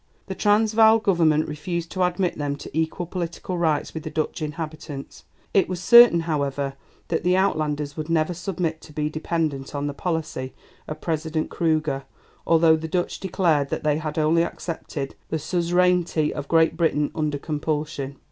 [0.25, 5.25] The Transvaal Government refused to admit them to equal political rights with the Dutch inhabitants.
[5.53, 6.73] It was certain, however,
[7.09, 10.55] that the Outlanders would never submit to be dependent on the policy
[10.87, 12.05] of President Kruger,
[12.47, 17.37] although the Dutch declared that they had only accepted the suzerainty of Great Britain under
[17.37, 18.17] compulsion.